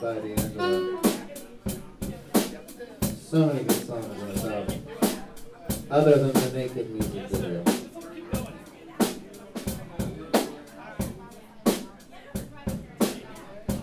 [0.00, 1.80] by the end of it.
[3.18, 4.86] So many good songs on this album.
[5.90, 7.62] Other than the naked music video.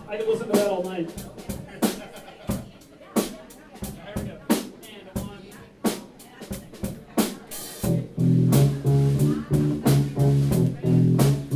[0.08, 1.08] I could listen to that all night.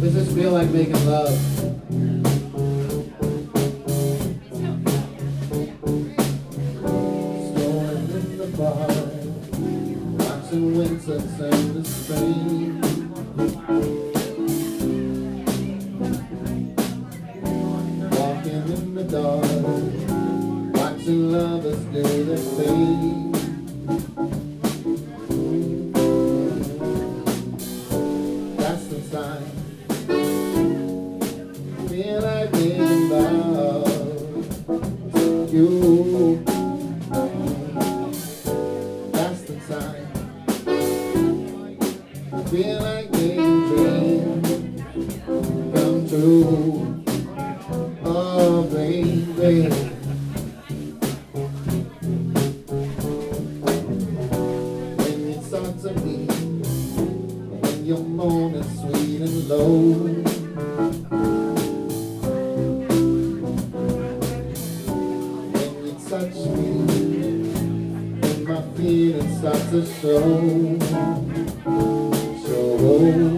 [0.01, 2.08] Does this feel like making love?
[10.59, 12.68] Watching winter turn to spring.
[42.51, 44.81] Feel like dreams
[45.75, 47.05] come true.
[48.05, 49.69] Oh, baby.
[54.97, 56.17] When you start be
[57.61, 60.25] when your moan sweet and low.
[66.09, 66.73] Touch me,
[68.19, 72.08] when my feelings start to show.
[72.89, 73.38] Show.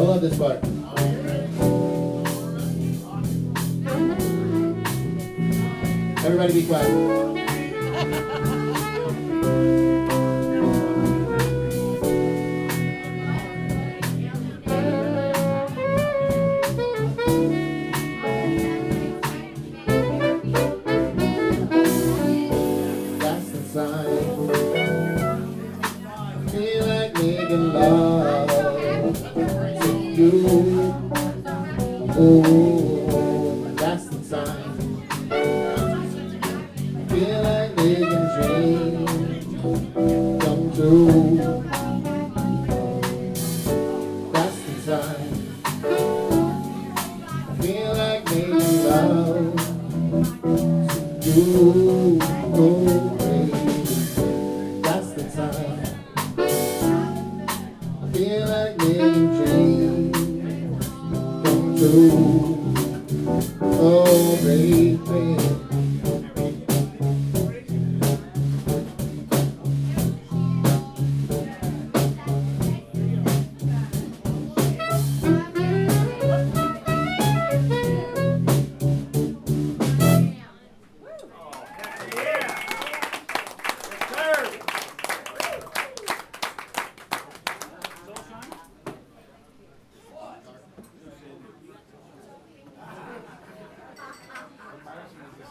[0.00, 0.64] I love this part.
[6.24, 7.36] Everybody be quiet.
[30.20, 30.92] you.
[32.12, 34.76] Oh, that's the time.
[37.08, 39.12] Feel like making dreams
[40.44, 41.64] come true.
[44.32, 45.32] That's the time.
[47.60, 49.56] Feel like making love
[51.22, 52.18] to you.
[52.52, 53.62] Oh, baby.
[54.82, 55.89] That's the time.
[61.90, 62.39] Come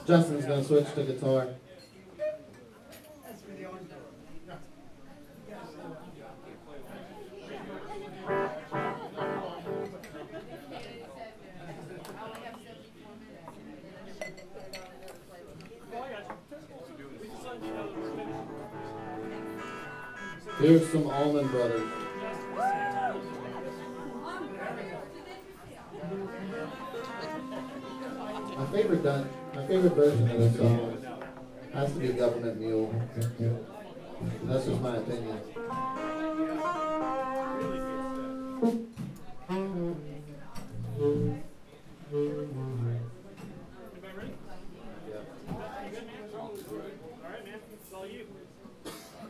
[0.10, 1.50] Justin's gonna switch to guitar.
[20.58, 21.88] Here's some Allman Brothers.
[28.58, 31.06] My favorite done, my favorite version of this uh, song
[31.74, 32.94] has to be Government Mule.
[34.44, 35.40] That's just my opinion.